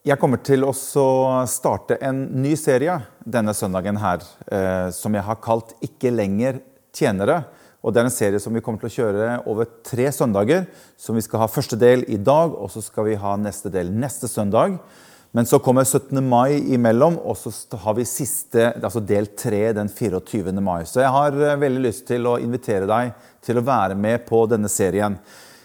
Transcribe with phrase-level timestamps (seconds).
[0.00, 5.36] Jeg kommer til å starte en ny serie denne søndagen her, eh, som jeg har
[5.36, 7.44] kalt 'Ikke lenger tjenere'.
[7.84, 10.66] Og Det er en serie som vi kommer til å kjøre over tre søndager.
[10.96, 13.90] Som Vi skal ha første del i dag, og så skal vi ha neste del
[13.90, 14.78] neste søndag.
[15.34, 16.26] Men så kommer 17.
[16.26, 20.62] mai imellom, og så har vi siste, altså del tre den 24.
[20.62, 20.84] mai.
[20.84, 23.12] Så jeg har eh, veldig lyst til å invitere deg
[23.42, 25.18] til å være med på denne serien.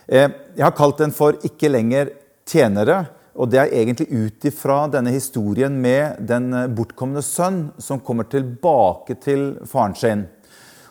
[0.10, 0.28] Eh,
[0.58, 2.12] jeg har kalt den for 'Ikke lenger
[2.46, 3.08] tjenere'.
[3.36, 8.30] Og det er egentlig ut ifra denne historien med den eh, bortkomne sønn som kommer
[8.32, 10.24] tilbake til faren sin.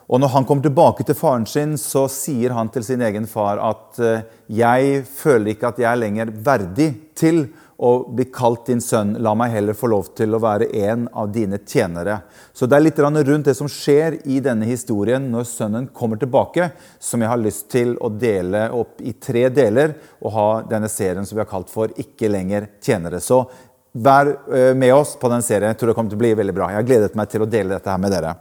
[0.04, 3.62] Og når han kommer tilbake til faren sin, så sier han til sin egen far
[3.64, 8.80] at eh, 'jeg føler ikke at jeg er lenger verdig til å bli kalt din
[8.80, 9.16] sønn.
[9.22, 12.20] La meg heller få lov til å være en av dine tjenere.
[12.52, 16.70] Så det er litt rundt det som skjer i denne historien når sønnen kommer tilbake,
[16.98, 21.26] som jeg har lyst til å dele opp i tre deler og ha denne serien
[21.26, 23.20] som vi har kalt for 'Ikke lenger tjenere'.
[23.20, 23.46] Så
[23.92, 25.70] vær eh, med oss på den serien.
[25.70, 26.68] Jeg tror det kommer til å bli veldig bra.
[26.70, 28.34] Jeg har gledet meg til å dele dette her med dere.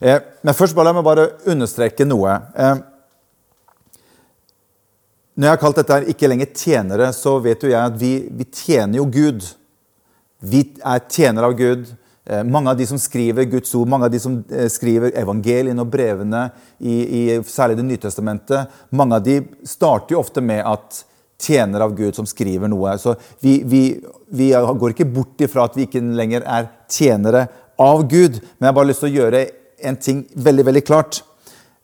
[0.00, 2.40] Eh, men først la meg bare understreke noe.
[5.36, 8.28] Når jeg har kalt dette her 'ikke lenger tjenere', så vet jo jeg at vi,
[8.32, 9.44] vi tjener jo Gud.
[10.40, 11.90] Vi er tjenere av Gud.
[12.24, 15.84] Eh, mange av de som skriver Guds ord, mange av de som eh, skriver evangeliene
[15.84, 20.64] og brevene, i, i særlig Det nye testamentet, mange av de starter jo ofte med
[20.64, 21.04] at
[21.38, 22.96] tjener av Gud som skriver noe.
[22.98, 24.00] Så vi, vi,
[24.32, 27.46] vi går ikke bort ifra at vi ikke lenger er tjenere
[27.78, 28.40] av Gud.
[28.56, 29.48] Men jeg har bare lyst til å gjøre
[29.84, 31.20] en ting veldig, veldig klart.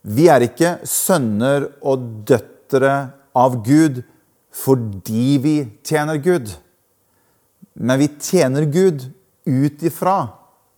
[0.01, 4.03] Vi er ikke sønner og døtre av Gud
[4.53, 6.51] fordi vi tjener Gud.
[7.73, 9.07] Men vi tjener Gud
[9.45, 10.17] ut ifra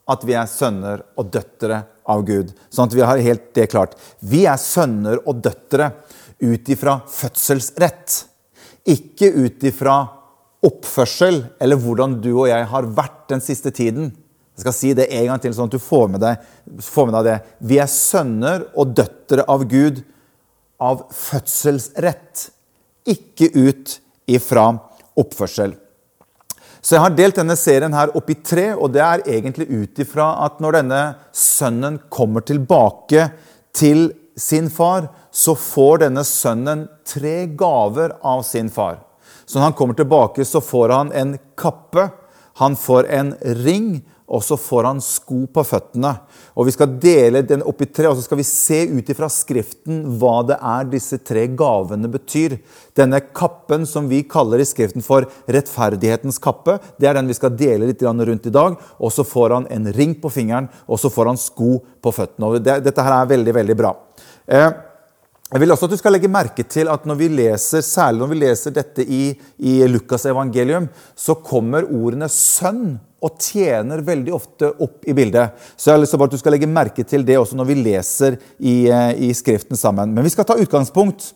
[0.07, 2.53] at vi er sønner og døtre av Gud.
[2.69, 3.97] Sånn at vi har helt det klart.
[4.21, 5.91] Vi er sønner og døtre
[6.39, 8.21] ut ifra fødselsrett.
[8.85, 9.97] Ikke ut ifra
[10.65, 14.13] oppførsel eller hvordan du og jeg har vært den siste tiden.
[14.55, 16.43] Jeg skal si det en gang til, sånn at du får med deg,
[16.85, 17.37] får med deg det.
[17.67, 19.99] Vi er sønner og døtre av Gud
[20.81, 22.50] av fødselsrett,
[23.06, 23.97] ikke ut
[24.28, 24.69] ifra
[25.16, 25.75] oppførsel.
[26.86, 30.02] Så jeg har delt denne serien her opp i tre, og det er egentlig ut
[30.03, 31.02] ifra at når denne
[31.34, 33.30] sønnen kommer tilbake
[33.74, 39.00] til sin far, så får denne sønnen tre gaver av sin far.
[39.46, 42.09] Så når han kommer tilbake, så får han en kappe,
[42.62, 43.34] han får en
[43.66, 43.90] ring,
[44.25, 46.12] og så får han sko på føttene.
[46.58, 49.30] Og Vi skal dele den opp i tre, og så skal vi se ut ifra
[49.30, 52.58] Skriften hva det er disse tre gavene betyr.
[52.97, 57.53] Denne kappen som vi kaller i Skriften for rettferdighetens kappe, det er den vi skal
[57.53, 58.80] dele litt rundt i dag.
[58.97, 62.50] Og så får han en ring på fingeren, og så får han sko på føttene.
[62.50, 63.94] Og Dette her er veldig, veldig bra.
[64.47, 64.69] Eh,
[65.55, 68.31] jeg vil også at du skal legge merke til at når vi leser, Særlig når
[68.33, 69.29] vi leser dette i,
[69.63, 75.55] i Lukas' evangelium, så kommer ordene 'sønn' og tjener veldig ofte opp i bildet.
[75.77, 77.77] Så jeg har lyst til at du skal legge merke til det også når vi
[77.79, 80.11] leser i, eh, i Skriften sammen.
[80.13, 81.31] Men vi skal ta utgangspunkt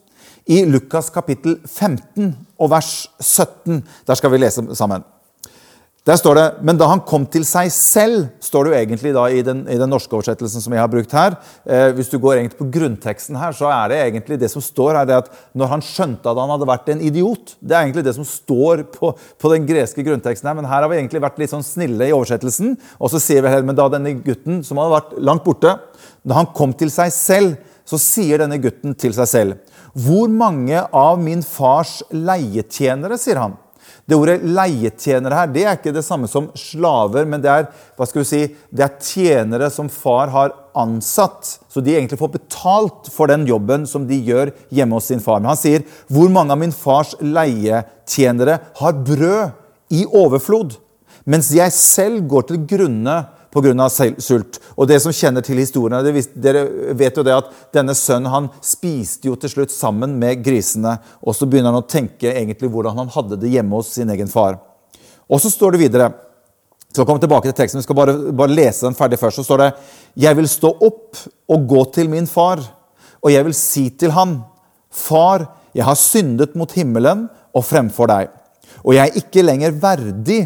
[0.52, 3.82] i Lukas kapittel 15 og vers 17.
[4.06, 5.08] Der skal vi lese sammen.
[6.08, 9.26] Der står det Men da han kom til seg selv, står det jo egentlig da
[9.30, 11.36] i den, i den norske oversettelsen som jeg har brukt her.
[11.68, 15.02] Eh, hvis du går egentlig på grunnteksten her, så er det egentlig det som står
[15.02, 17.56] her, det at når han skjønte at han hadde vært en idiot.
[17.60, 20.58] Det er egentlig det som står på, på den greske grunnteksten her.
[20.58, 22.78] Men her har vi egentlig vært litt sånn snille i oversettelsen.
[22.98, 25.76] Og så sier vi her, men da denne gutten som hadde vært langt borte,
[26.24, 27.60] da han kom til seg selv,
[27.90, 33.58] så sier denne gutten til seg selv Hvor mange av min fars leietjenere, sier han
[34.08, 37.68] det ordet leietjenere her det er ikke det samme som slaver, men det er,
[37.98, 41.58] hva skal vi si, det er tjenere som far har ansatt.
[41.70, 45.42] Så de egentlig får betalt for den jobben som de gjør hjemme hos sin far.
[45.42, 49.52] Men han sier, 'Hvor mange av min fars leietjenere har brød
[49.92, 50.78] i overflod?'
[51.26, 53.90] Mens jeg selv går til grunne pga.
[54.20, 54.60] sult.
[54.78, 59.28] Og det som kjenner til historiene, Dere vet jo det at denne sønnen han spiste
[59.28, 60.98] jo til slutt sammen med grisene.
[61.22, 64.28] Og så begynner han å tenke egentlig hvordan han hadde det hjemme hos sin egen
[64.28, 64.60] far.
[65.30, 66.12] Og så står det videre
[66.90, 69.38] så kom tilbake til teksten, Vi skal bare, bare lese den ferdig først.
[69.38, 69.74] Så står det
[70.18, 71.18] Jeg vil stå opp
[71.50, 72.60] og gå til min far,
[73.22, 74.42] og jeg vil si til han,
[74.90, 78.32] Far, jeg har syndet mot himmelen og fremfor deg,
[78.82, 80.40] og jeg er ikke lenger verdig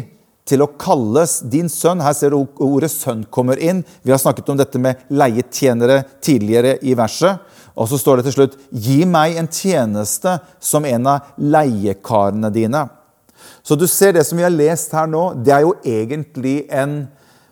[0.48, 2.02] til å kalles din sønn.
[2.04, 3.84] Her ser du ordet 'sønn' kommer inn.
[4.02, 7.40] Vi har snakket om dette med leietjenere tidligere i verset.
[7.76, 12.88] Og så står det til slutt 'Gi meg en tjeneste som en av leiekarene dine'.
[13.62, 17.08] Så du ser det som vi har lest her nå, det er jo egentlig en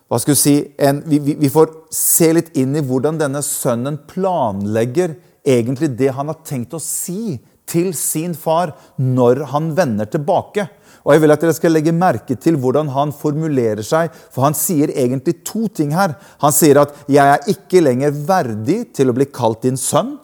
[0.09, 3.97] hva skal vi si, en, vi, vi får se litt inn i hvordan denne sønnen
[4.05, 10.67] planlegger egentlig det han har tenkt å si til sin far når han vender tilbake.
[11.03, 14.55] Og jeg vil at dere skal legge merke til hvordan han formulerer seg, for han
[14.55, 16.15] sier egentlig to ting her.
[16.39, 20.19] Han sier at 'jeg er ikke lenger verdig til å bli kalt din sønn'.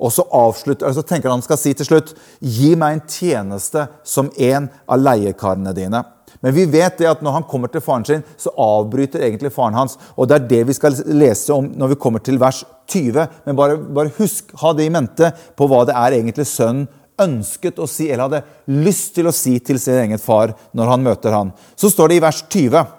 [0.00, 3.88] Og så, avslutter, så tenker han han skal si til slutt 'gi meg en tjeneste
[4.04, 6.04] som en av leiekarene dine'.
[6.40, 9.74] Men vi vet det at når han kommer til faren sin, så avbryter egentlig faren
[9.74, 9.98] hans.
[10.16, 13.28] Og det er det vi skal lese om når vi kommer til vers 20.
[13.46, 16.88] Men bare, bare husk, ha det i mente på hva det er egentlig sønnen
[17.20, 21.04] ønsket å si, eller hadde lyst til å si til sin egen far når han
[21.04, 21.52] møter han.
[21.76, 22.94] Så står det i vers 20.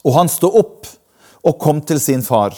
[0.00, 0.90] Og han stod opp
[1.46, 2.56] og kom til sin far.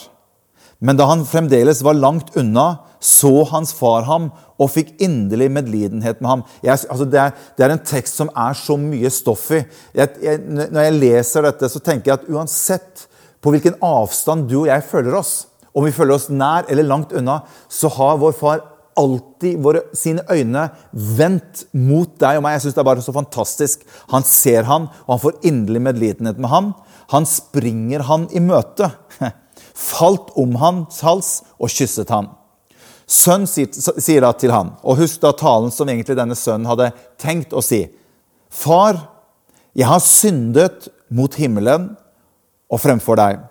[0.83, 4.31] Men da han fremdeles var langt unna, så hans far ham
[4.63, 6.43] og fikk inderlig medlidenhet med ham.
[6.63, 9.63] Jeg, altså det, er, det, er, en tekst som er så mye stoff i.
[9.99, 13.07] Jeg, jeg, når jeg leser dette, så tenker jeg at uansett
[13.43, 15.33] på hvilken avstand du og jeg føler oss,
[15.73, 17.41] om vi føler oss nær eller langt unna,
[17.71, 18.63] så har vår far
[18.99, 22.57] alltid våre, sine øyne vendt mot deg og meg.
[22.57, 23.87] Jeg synes Det er bare så fantastisk.
[24.13, 26.75] Han ser han, og han får inderlig medlidenhet med ham.
[27.13, 28.91] Han springer han i møte.
[29.75, 32.31] Falt om hans hals og kysset ham.
[33.13, 37.53] Sønn sier da til ham, og husk da talen som egentlig denne sønnen hadde tenkt
[37.53, 37.85] å si.
[38.49, 38.97] Far,
[39.77, 41.91] jeg har syndet mot himmelen
[42.73, 43.43] og fremfor deg.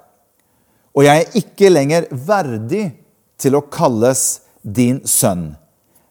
[0.97, 2.88] Og jeg er ikke lenger verdig
[3.41, 5.56] til å kalles din sønn.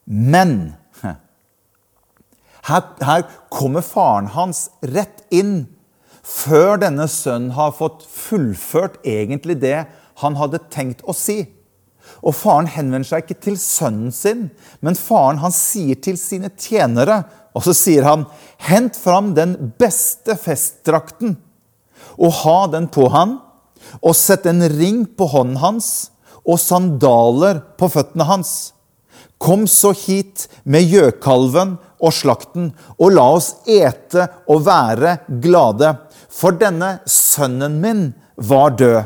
[0.04, 0.74] Men
[2.68, 5.68] her, her, kommer faren hans rett inn
[6.26, 9.84] før denne sønnen har fått fullført egentlig det
[10.20, 11.42] han hadde tenkt å si.
[12.20, 14.48] Og faren henvender seg ikke til sønnen sin,
[14.84, 17.22] men faren han sier til sine tjenere,
[17.56, 18.26] og så sier han,
[18.66, 21.38] hent fram den beste festdrakten,
[22.20, 23.38] og ha den på han,
[24.04, 26.10] og sett en ring på hånden hans,
[26.50, 28.52] og sandaler på føttene hans.
[29.40, 35.94] Kom så hit med gjøkalven og slakten, og la oss ete og være glade.
[36.28, 38.02] For denne sønnen min
[38.36, 39.00] var død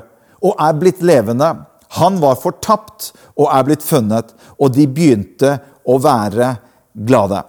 [0.45, 1.53] og er blitt levende.
[2.01, 5.57] Han var fortapt og er blitt funnet, og de begynte
[5.87, 6.57] å være
[6.95, 7.45] glade.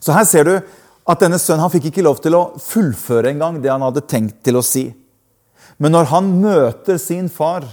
[0.00, 0.54] Så her ser du
[1.06, 4.42] at denne sønnen han fikk ikke lov til å fullføre engang det han hadde tenkt
[4.46, 4.90] til å si.
[5.80, 7.66] Men når han møter sin far,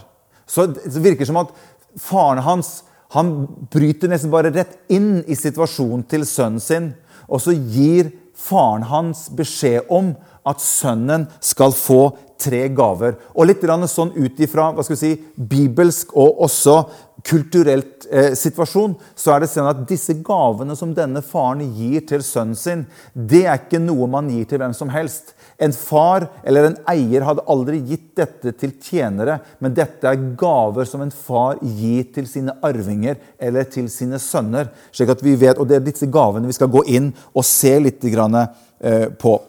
[0.46, 1.54] så det virker som at
[2.02, 2.82] faren hans
[3.14, 3.32] han
[3.70, 6.88] bryter nesten bare rett inn i situasjonen til sønnen sin.
[7.30, 10.16] Og så gir faren hans beskjed om
[10.50, 12.02] at sønnen skal få
[12.42, 13.16] tre gaver.
[13.38, 16.76] Og litt sånn ut ifra si, bibelsk og også
[17.24, 22.26] kulturelt eh, situasjon, så er det sånn at disse gavene som denne faren gir til
[22.26, 25.32] sønnen sin, det er ikke noe man gir til hvem som helst.
[25.64, 30.90] En far eller en eier hadde aldri gitt dette til tjenere, men dette er gaver
[30.90, 34.70] som en far gir til sine arvinger eller til sine sønner.
[34.92, 37.80] slik at vi vet, Og det er disse gavene vi skal gå inn og se
[37.80, 39.40] litt eh, på.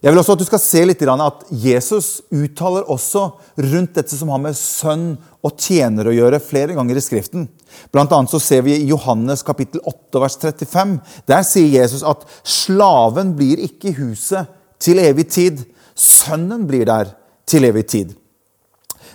[0.00, 3.26] Jeg vil også at du skal se litt at Jesus uttaler også
[3.60, 7.48] rundt dette som har med sønn og tjener å gjøre, flere ganger i Skriften.
[7.92, 10.96] Blant annet så ser vi i Johannes kapittel 8 vers 35.
[11.28, 14.48] Der sier Jesus at slaven blir ikke i huset
[14.80, 15.62] til evig tid.
[15.94, 17.12] Sønnen blir der
[17.46, 18.16] til evig tid.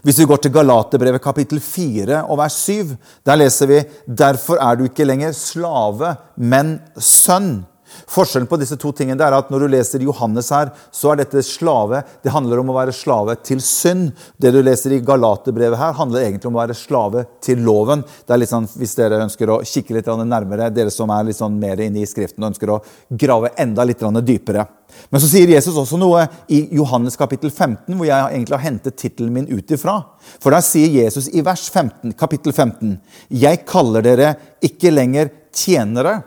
[0.06, 2.91] Hvis vi går til Galaterbrevet kapittel 4 og vers 7,
[3.25, 7.63] der leser vi derfor er du ikke lenger slave, men sønn.
[8.12, 11.44] Forskjellen på disse to tingene er at når du leser Johannes her, så er dette
[11.45, 12.03] slave.
[12.24, 14.13] Det handler om å være slave til synd.
[14.41, 18.05] Det du leser i Galaterbrevet her, handler egentlig om å være slave til loven.
[18.25, 21.39] Det er litt sånn, Hvis dere ønsker å kikke litt nærmere, dere som er litt
[21.39, 24.67] sånn mer inne i Skriften og ønsker å grave enda litt dypere.
[25.10, 28.98] Men så sier Jesus også noe i Johannes kapittel 15, hvor jeg egentlig har hentet
[29.00, 29.98] tittelen min ut ifra.
[30.39, 32.98] For der sier Jesus i vers 15, kapittel 15.:
[33.29, 36.22] Jeg kaller dere ikke lenger tjenere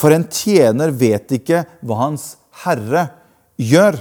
[0.00, 3.08] for en tjener vet ikke hva hans herre
[3.60, 3.98] gjør.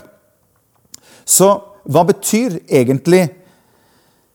[1.27, 1.49] Så
[1.89, 3.25] hva betyr egentlig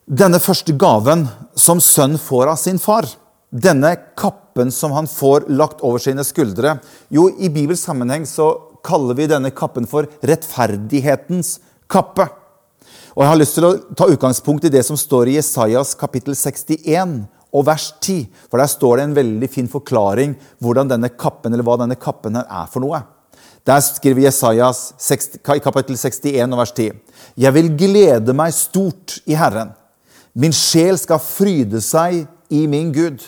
[0.05, 1.25] denne første gaven
[1.57, 3.09] som sønn får av sin far?
[3.49, 6.77] Denne kappen som han får lagt over sine skuldre?
[7.09, 8.53] Jo, i Bibels sammenheng så
[8.85, 12.27] kaller vi denne kappen for rettferdighetens kappe.
[13.15, 16.35] Og Jeg har lyst til å ta utgangspunkt i det som står i Jesajas kapittel
[16.37, 17.23] 61
[17.55, 18.25] og vers 10.
[18.51, 22.39] For der står det en veldig fin forklaring hvordan denne kappen, eller hva denne kappen
[22.39, 23.05] her er for noe.
[23.65, 24.91] Der skriver Jesajas
[25.55, 26.91] i kapittel 61 og vers 10.:
[27.41, 29.73] Jeg vil glede meg stort i Herren.
[30.35, 33.23] Min sjel skal fryde seg i min Gud.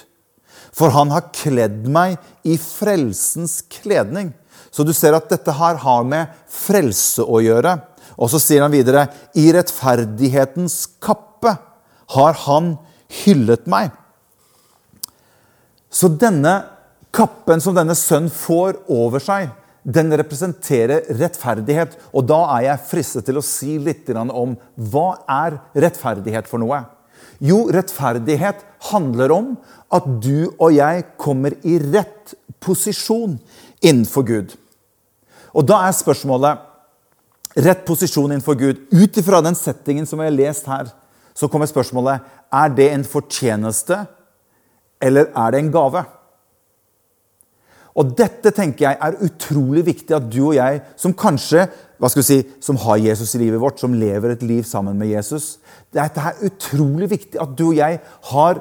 [0.77, 4.35] For han har kledd meg i frelsens kledning.
[4.71, 7.79] Så du ser at dette her har med frelse å gjøre.
[8.21, 11.55] Og så sier han videre.: I rettferdighetens kappe
[12.13, 12.75] har han
[13.25, 13.95] hyllet meg.
[15.97, 16.59] Så denne
[17.17, 19.49] kappen som denne sønnen får over seg,
[19.87, 21.95] den representerer rettferdighet.
[22.13, 26.83] Og da er jeg fristet til å si litt om hva er rettferdighet for noe.
[27.39, 29.51] Jo, rettferdighet handler om
[29.95, 32.35] at du og jeg kommer i rett
[32.65, 33.37] posisjon
[33.85, 34.57] innenfor Gud.
[35.57, 36.65] Og da er spørsmålet
[37.65, 38.83] rett posisjon innenfor Gud.
[38.93, 40.91] Ut ifra den settingen som jeg har lest her,
[41.37, 44.03] så kommer spørsmålet er det en fortjeneste,
[45.03, 46.05] eller er det en gave?
[47.97, 51.65] Og dette tenker jeg er utrolig viktig at du og jeg, som kanskje
[51.97, 54.99] hva skal vi si, som har Jesus i livet vårt, som lever et liv sammen
[55.01, 55.55] med Jesus
[55.97, 58.61] Dette er utrolig viktig at du og jeg har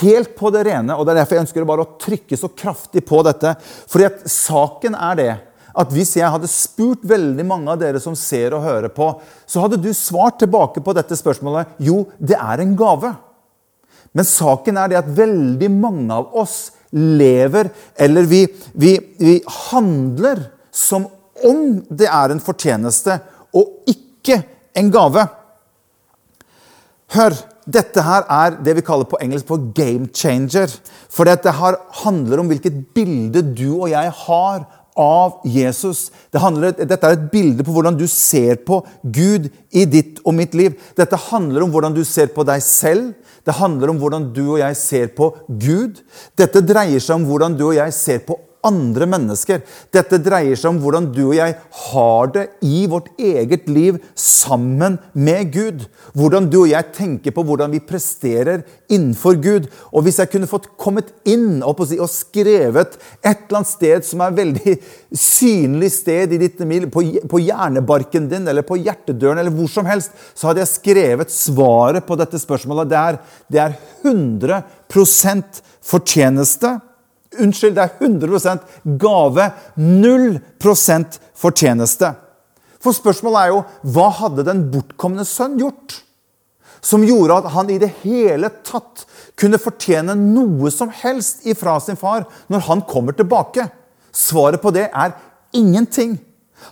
[0.00, 0.94] helt på det rene.
[0.96, 3.54] og Det er derfor jeg ønsker bare å trykke så kraftig på dette.
[3.60, 5.32] Fordi at saken er det
[5.72, 9.08] at hvis jeg hadde spurt veldig mange av dere som ser og hører på,
[9.48, 13.12] så hadde du svart tilbake på dette spørsmålet jo, det er en gave.
[14.12, 18.44] Men saken er det at veldig mange av oss lever, eller vi,
[18.76, 19.38] vi, vi
[19.70, 21.06] handler som
[21.42, 23.16] om det er en fortjeneste,
[23.56, 24.42] og ikke
[24.78, 25.24] en gave.
[27.12, 27.36] Hør,
[27.68, 30.72] dette her er det vi kaller på engelsk på game changer.
[31.12, 34.64] For dette her handler om hvilket bilde du og jeg har
[34.98, 36.10] av Jesus.
[36.32, 40.36] Det handler, dette er et bilde på hvordan du ser på Gud i ditt og
[40.36, 40.76] mitt liv.
[40.98, 43.12] Dette handler om hvordan du ser på deg selv.
[43.46, 46.02] Det handler om hvordan du og jeg ser på Gud.
[46.38, 49.62] Dette dreier seg om hvordan du og jeg ser på andre mennesker.
[49.94, 51.56] Dette dreier seg om hvordan du og jeg
[51.88, 55.86] har det i vårt eget liv sammen med Gud.
[56.18, 59.66] Hvordan du og jeg tenker på hvordan vi presterer innenfor Gud.
[59.90, 64.36] Og hvis jeg kunne fått kommet inn og, skrevet et eller annet sted som er
[64.36, 64.76] veldig
[65.16, 69.88] synlig sted i ditt mil, på, på hjernebarken din eller på hjertedøren eller hvor som
[69.88, 72.92] helst, så hadde jeg skrevet svaret på dette spørsmålet.
[72.92, 73.76] Det er, det er
[74.06, 76.76] 100% fortjeneste
[77.40, 78.64] Unnskyld, det er 100%
[79.00, 79.48] gave.
[79.78, 82.12] 0% fortjeneste.
[82.82, 83.60] For spørsmålet er jo
[83.94, 86.00] hva hadde den bortkomne sønn gjort?
[86.82, 89.04] Som gjorde at han i det hele tatt
[89.38, 93.68] kunne fortjene noe som helst ifra sin far når han kommer tilbake.
[94.12, 95.14] Svaret på det er
[95.54, 96.18] ingenting.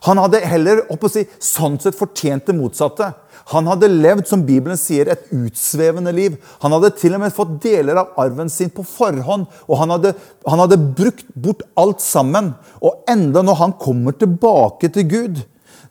[0.07, 3.13] Han hadde heller si, sånn sett fortjent det motsatte.
[3.51, 6.37] Han hadde levd, som Bibelen sier, et utsvevende liv.
[6.63, 9.49] Han hadde til og med fått deler av arven sin på forhånd.
[9.67, 10.15] Og han hadde,
[10.47, 12.53] han hadde brukt bort alt sammen.
[12.85, 15.43] Og enda når han kommer tilbake til Gud,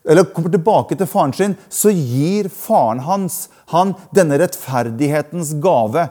[0.10, 6.08] eller kommer tilbake til faren sin, så gir faren hans han denne rettferdighetens gave.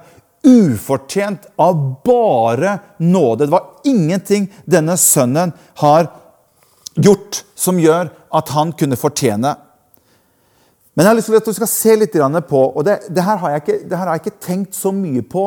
[0.47, 3.47] Ufortjent av bare nåde.
[3.47, 6.13] Det var ingenting denne sønnen har
[6.99, 9.55] gjort som gjør at han kunne fortjene
[10.99, 12.17] men jeg har lyst til at du skal se litt
[12.51, 15.45] på og det, det, her ikke, det, her har jeg ikke tenkt så mye på.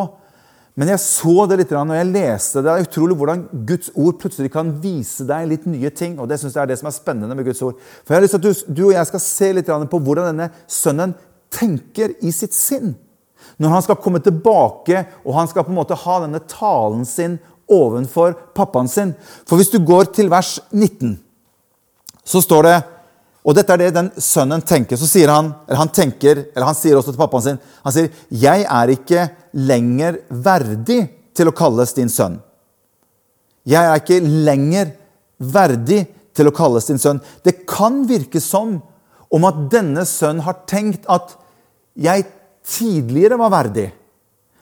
[0.79, 2.69] Men jeg så det litt når jeg leste det.
[2.69, 6.13] Det er utrolig hvordan Guds ord plutselig kan vise deg litt nye ting.
[6.23, 7.75] og Det synes jeg er det som er spennende med Guds ord.
[8.05, 10.29] For jeg har lyst til at du, du og jeg skal se litt på hvordan
[10.31, 11.17] denne sønnen
[11.51, 12.95] tenker i sitt sinn.
[13.59, 17.41] Når han skal komme tilbake og han skal på en måte ha denne talen sin
[17.67, 19.11] ovenfor pappaen sin.
[19.43, 21.17] For hvis du går til vers 19,
[22.27, 22.75] så står det
[23.41, 24.99] og dette er det den sønnen tenker.
[25.01, 28.09] Så sier han, eller han tenker, eller han sier også til pappaen sin Han sier,
[28.29, 32.39] 'Jeg er ikke lenger verdig til å kalles din sønn'.
[33.65, 34.91] Jeg er ikke lenger
[35.39, 37.21] verdig til å kalles din sønn.
[37.43, 38.81] Det kan virke som
[39.31, 41.35] om at denne sønnen har tenkt at
[41.95, 42.25] jeg
[42.63, 43.91] tidligere var verdig.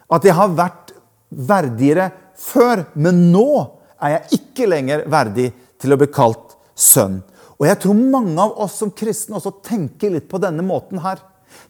[0.10, 0.94] At jeg har vært
[1.30, 3.70] verdigere før, men nå
[4.02, 7.22] er jeg ikke lenger verdig til å bli kalt sønn.
[7.60, 11.20] Og jeg tror mange av oss som kristne også tenker litt på denne måten her.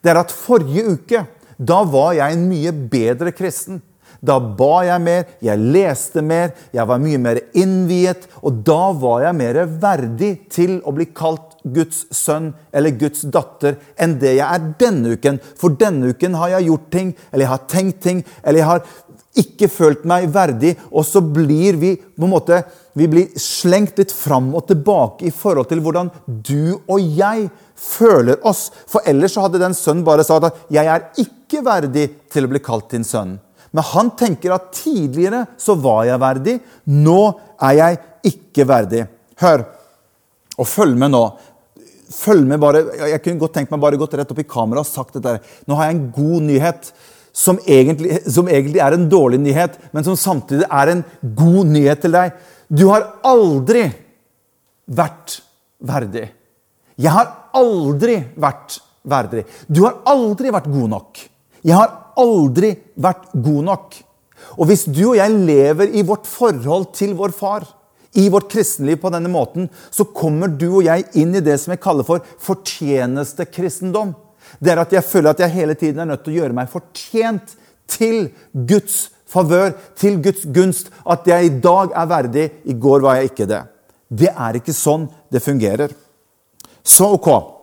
[0.04, 1.24] Det er at forrige uke,
[1.58, 3.82] da var jeg en mye bedre kristen.
[4.22, 8.28] Da ba jeg mer, jeg leste mer, jeg var mye mer innviet.
[8.44, 13.78] Og da var jeg mer verdig til å bli kalt Guds sønn eller Guds datter
[14.00, 15.40] enn det jeg er denne uken.
[15.60, 18.84] For denne uken har jeg gjort ting, eller jeg har tenkt ting, eller jeg har
[19.40, 22.62] ikke følt meg verdig, og så blir vi på en måte,
[22.98, 27.50] vi blir slengt litt fram og tilbake i forhold til hvordan du og jeg
[27.80, 28.68] føler oss.
[28.90, 32.50] For ellers så hadde den sønnen bare sagt at 'jeg er ikke verdig til å
[32.50, 33.40] bli kalt din sønn'.
[33.72, 39.08] Men han tenker at tidligere så var jeg verdig, nå er jeg ikke verdig.
[39.40, 39.66] Hør,
[40.60, 41.24] og følg med nå.
[42.10, 44.90] Følg med bare, Jeg kunne godt tenkt meg bare gått rett opp i kameraet og
[44.90, 45.40] sagt dette.
[45.70, 46.92] Nå har jeg en god nyhet
[47.40, 52.02] som egentlig, som egentlig, er en dårlig nyhet, men som samtidig er en god nyhet
[52.04, 52.34] til deg.
[52.68, 53.86] Du har aldri
[54.90, 55.40] vært
[55.80, 56.26] verdig.
[57.00, 59.46] Jeg har aldri vært verdig.
[59.70, 61.22] Du har aldri vært god nok.
[61.64, 64.00] Jeg har aldri vært god nok.
[64.58, 67.68] Og hvis du og jeg lever i vårt forhold til vår far,
[68.18, 71.76] I vårt kristenliv på denne måten så kommer du og jeg inn i det som
[71.76, 74.16] jeg kaller for fortjenestekristendom.
[74.58, 76.72] Det er at jeg føler at jeg hele tiden er nødt til å gjøre meg
[76.72, 77.54] fortjent
[77.90, 80.90] til Guds favør, til Guds gunst.
[81.06, 83.62] At jeg i dag er verdig, i går var jeg ikke det.
[84.10, 85.94] Det er ikke sånn det fungerer.
[86.82, 87.59] Så ok.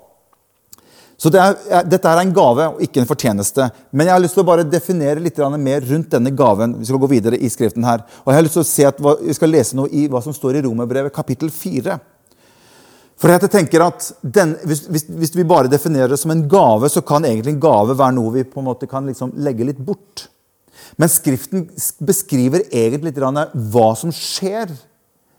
[1.16, 3.70] Så det er, Dette er en gave og ikke en fortjeneste.
[3.96, 6.76] Men jeg har lyst til å bare definere litt mer rundt denne gaven.
[6.80, 8.04] Vi skal gå videre i skriften her.
[8.24, 10.36] Og jeg har lyst til å se at Vi skal lese noe i hva som
[10.36, 11.96] står i Romerbrevet kapittel 4.
[13.16, 16.90] For jeg tenker at den, hvis, hvis, hvis, vi bare definerer det som en gave,
[16.92, 19.80] så kan egentlig en gave være noe vi på en måte kan liksom legge litt
[19.80, 20.26] bort.
[21.00, 21.64] Men Skriften
[22.04, 23.22] beskriver egentlig litt
[23.72, 24.74] hva som skjer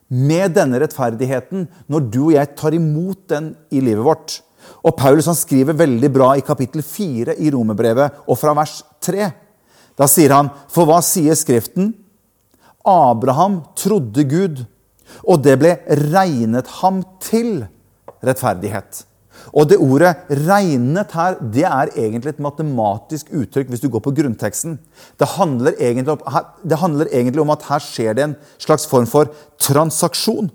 [0.07, 4.39] med denne rettferdigheten når du og jeg tar imot den i livet vårt.
[4.88, 9.27] Og Paulus han skriver veldig bra i kapittel 4 i Romerbrevet og fra vers 3.
[9.98, 11.91] Da sier han, for hva sier Skriften?
[12.88, 14.62] Abraham trodde Gud,
[15.27, 15.74] og det ble
[16.13, 17.65] regnet ham til
[18.24, 19.03] rettferdighet.
[19.53, 24.12] Og det ordet 'regnet' her, det er egentlig et matematisk uttrykk hvis du går på
[24.12, 24.79] grunnteksten.
[25.20, 25.74] Det handler,
[26.10, 26.20] om,
[26.63, 30.51] det handler egentlig om at her skjer det en slags form for transaksjon.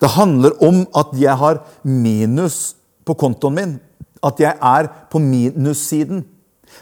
[0.00, 3.74] Det handler om at jeg har minus på kontoen min.
[4.24, 6.24] At jeg er på minussiden.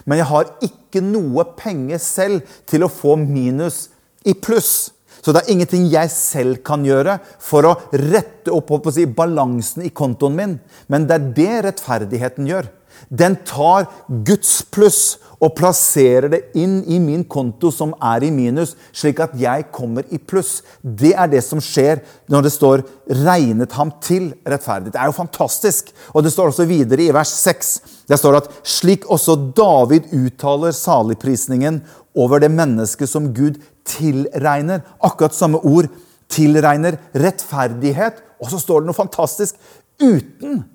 [0.05, 3.87] Men jeg har ikke noe penger selv til å få minus
[4.27, 4.91] i pluss.
[5.19, 9.83] Så det er ingenting jeg selv kan gjøre for å rette opp å si, balansen
[9.87, 10.57] i kontoen min.
[10.87, 12.69] Men det er det rettferdigheten gjør.
[13.07, 13.87] Den tar
[14.27, 19.35] Guds pluss og plasserer det inn i min konto som er i minus, slik at
[19.39, 20.59] jeg kommer i pluss.
[20.83, 22.01] Det er det som skjer
[22.31, 24.91] når det står 'regnet ham til rettferdig'.
[24.91, 25.93] Det er jo fantastisk.
[26.13, 27.81] Og det står også videre i vers 6.
[28.07, 31.81] Det står at slik også David uttaler saligprisningen
[32.15, 34.81] over det mennesket som Gud tilregner.
[35.01, 35.87] Akkurat samme ord.
[36.29, 38.13] Tilregner rettferdighet.
[38.41, 39.55] Og så står det noe fantastisk.
[40.01, 40.65] Uten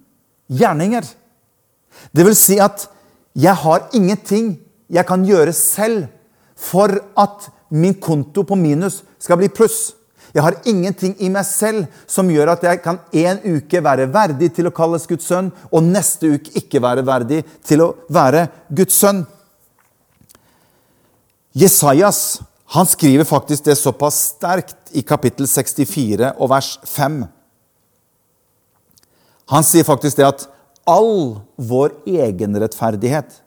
[0.49, 1.05] gjerninger.
[2.13, 2.89] Det vil si at
[3.35, 4.55] jeg har ingenting
[4.93, 6.07] jeg kan gjøre selv
[6.55, 9.95] for at min konto på minus skal bli pluss.
[10.35, 14.51] Jeg har ingenting i meg selv som gjør at jeg kan en uke være verdig
[14.57, 18.99] til å kalles Guds sønn, og neste uke ikke være verdig til å være Guds
[18.99, 19.23] sønn.
[21.55, 22.43] Jesajas
[22.75, 27.21] han skriver faktisk det såpass sterkt i kapittel 64 og vers 5.
[29.55, 30.47] Han sier faktisk det at
[30.91, 33.41] all vår egenrettferdighet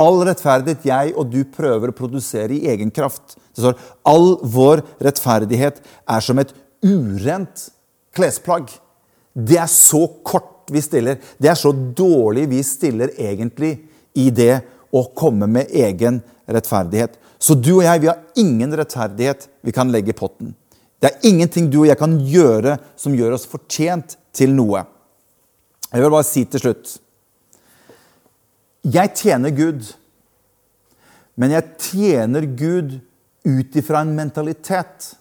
[0.00, 3.34] All rettferdighet jeg og du prøver å produsere i egen kraft.
[3.52, 3.78] Det står
[4.08, 6.54] all vår rettferdighet er som et
[6.86, 7.66] urent
[8.16, 8.70] klesplagg.
[9.34, 11.18] Det er så kort vi stiller.
[11.36, 13.74] Det er så dårlig vi stiller egentlig
[14.16, 14.62] i det
[14.94, 17.18] å komme med egen rettferdighet.
[17.40, 20.54] Så du og jeg vi har ingen rettferdighet vi kan legge i potten.
[21.00, 24.84] Det er ingenting du og jeg kan gjøre som gjør oss fortjent til noe.
[25.90, 26.96] Jeg vil bare si til slutt
[28.86, 29.88] Jeg tjener Gud,
[31.36, 33.00] men jeg tjener Gud
[33.44, 35.14] ut ifra en mentalitet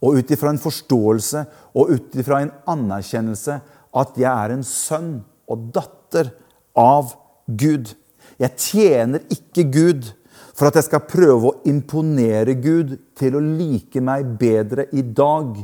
[0.00, 1.42] og ut ifra en forståelse
[1.74, 3.58] og ut ifra en anerkjennelse
[4.00, 5.10] at jeg er en sønn
[5.50, 6.30] og datter
[6.78, 7.12] av
[7.46, 7.92] Gud.
[8.38, 10.12] Jeg tjener ikke Gud
[10.54, 15.58] for at jeg skal prøve å imponere Gud til å like meg bedre i dag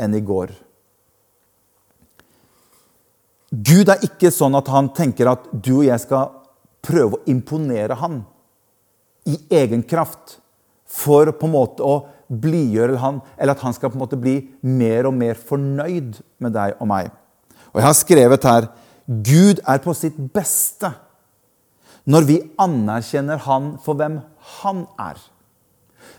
[0.00, 0.52] enn i går.
[3.50, 6.30] Gud er ikke sånn at han tenker at du og jeg skal
[6.86, 8.22] prøve å imponere han
[9.28, 10.38] i egen kraft
[10.90, 11.96] for på en måte å
[12.30, 16.54] blidgjøre han, eller at han skal på en måte bli mer og mer fornøyd med
[16.54, 17.10] deg og meg.
[17.70, 18.68] Og Jeg har skrevet her
[19.06, 20.92] Gud er på sitt beste
[22.10, 24.20] når vi anerkjenner han for hvem
[24.60, 25.18] han er.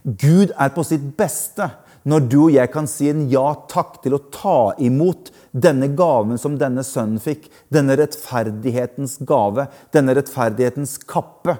[0.04, 1.70] Gud er på sitt beste
[2.04, 6.40] når du og jeg kan si en ja takk til å ta imot denne gaven
[6.40, 11.58] som denne sønnen fikk, denne rettferdighetens gave, denne rettferdighetens kappe.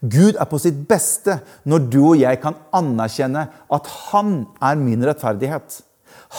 [0.00, 5.04] Gud er på sitt beste når du og jeg kan anerkjenne at han er min
[5.04, 5.82] rettferdighet.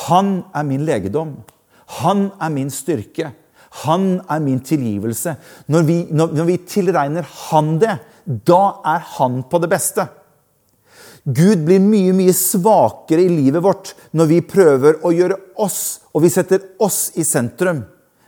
[0.10, 1.38] Han er min legedom.
[2.02, 3.32] Han er min styrke.
[3.86, 5.36] Han er min tilgivelse.
[5.68, 8.62] Når vi, når, når vi tilregner han det, da
[8.96, 10.08] er han på det beste.
[11.26, 16.22] Gud blir mye mye svakere i livet vårt når vi prøver å gjøre oss, og
[16.22, 17.82] vi setter oss i sentrum.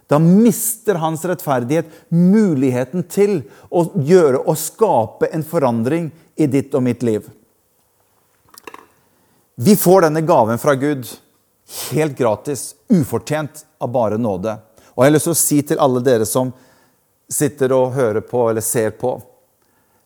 [0.09, 6.85] Da mister hans rettferdighet muligheten til å gjøre og skape en forandring i ditt og
[6.87, 7.27] mitt liv.
[9.57, 11.05] Vi får denne gaven fra Gud
[11.91, 14.55] helt gratis, ufortjent av bare nåde.
[14.95, 16.49] Og jeg har lyst til å si til alle dere som
[17.29, 19.17] sitter og hører på eller ser på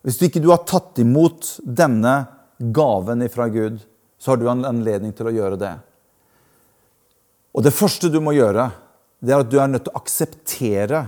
[0.01, 2.15] Hvis du ikke har tatt imot denne
[2.61, 3.81] gaven ifra Gud,
[4.21, 5.73] så har du en anledning til å gjøre det.
[7.51, 8.69] Og det første du må gjøre,
[9.21, 11.01] det er at du er nødt til å akseptere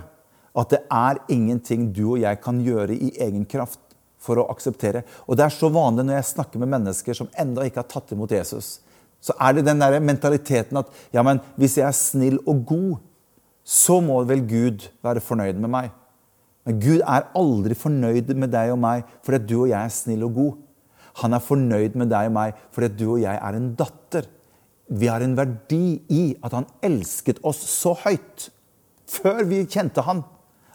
[0.53, 3.79] at det er ingenting du og jeg kan gjøre i egen kraft
[4.23, 5.03] for å akseptere.
[5.27, 8.13] Og det er så vanlig når jeg snakker med mennesker som enda ikke har tatt
[8.15, 8.77] imot Jesus.
[9.23, 13.01] Så er det den der mentaliteten at ja, men hvis jeg er snill og god,
[13.63, 15.91] så må vel Gud være fornøyd med meg.
[16.67, 20.27] Men Gud er aldri fornøyd med deg og meg fordi du og jeg er snill
[20.27, 20.59] og god.
[21.21, 24.27] Han er fornøyd med deg og meg fordi du og jeg er en datter.
[24.93, 28.49] Vi har en verdi i at han elsket oss så høyt
[29.13, 30.23] før vi kjente han,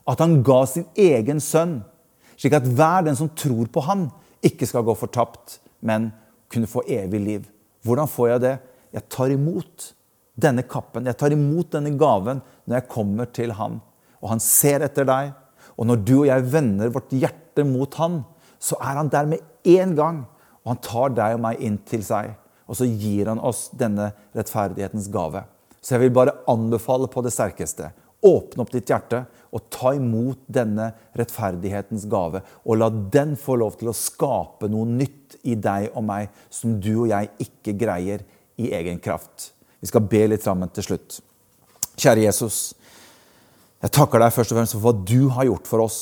[0.08, 1.80] at han ga sin egen sønn,
[2.38, 4.08] slik at hver den som tror på han,
[4.44, 6.12] ikke skal gå fortapt, men
[6.52, 7.48] kunne få evig liv.
[7.84, 8.54] Hvordan får jeg det?
[8.94, 9.90] Jeg tar imot
[10.38, 13.80] denne kappen, jeg tar imot denne gaven når jeg kommer til han.
[14.22, 15.32] Og han ser etter deg.
[15.78, 18.22] Og når du og jeg vender vårt hjerte mot han,
[18.58, 20.24] så er han der med en gang.
[20.64, 22.34] Og han tar deg og meg inn til seg.
[22.68, 25.44] Og så gir han oss denne rettferdighetens gave.
[25.80, 27.90] Så jeg vil bare anbefale på det sterkeste.
[28.26, 29.22] Åpne opp ditt hjerte
[29.54, 32.42] og ta imot denne rettferdighetens gave.
[32.66, 36.76] Og la den få lov til å skape noe nytt i deg og meg som
[36.82, 38.26] du og jeg ikke greier
[38.58, 39.52] i egen kraft.
[39.80, 41.20] Vi skal be litt sammen til slutt.
[41.98, 42.58] Kjære Jesus.
[43.78, 46.00] Jeg takker deg først og fremst for hva du har gjort for oss.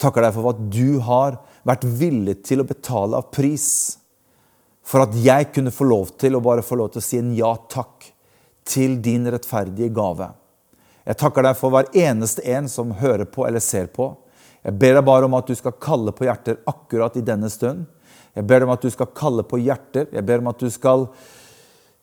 [0.00, 3.68] Takker deg for hva du har vært villig til å betale av pris
[4.86, 7.34] for at jeg kunne få lov til å bare få lov til å si en
[7.36, 8.08] ja takk
[8.66, 10.30] til din rettferdige gave.
[11.06, 14.12] Jeg takker deg for hver eneste en som hører på eller ser på.
[14.62, 17.86] Jeg ber deg bare om at du skal kalle på hjerter akkurat i denne stund.
[18.36, 20.10] Jeg ber deg om at du skal kalle på hjerter.
[20.12, 21.08] Jeg ber om at du skal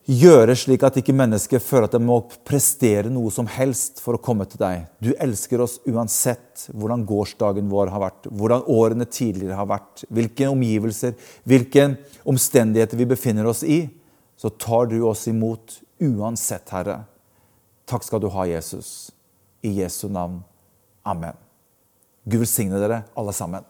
[0.08, 4.22] gjøre slik at ikke mennesker føler at de må prestere noe som helst for å
[4.24, 4.86] komme til deg.
[5.04, 10.48] Du elsker oss uansett hvordan gårsdagen vår har vært, hvordan årene tidligere har vært, hvilke
[10.52, 11.90] omgivelser, hvilke
[12.28, 13.84] omstendigheter vi befinner oss i.
[14.38, 17.02] Så tar du oss imot uansett, Herre.
[17.88, 19.10] Takk skal du ha, Jesus.
[19.66, 20.40] I Jesu navn.
[21.08, 21.36] Amen.
[22.28, 23.66] Gud velsigne dere alle sammen.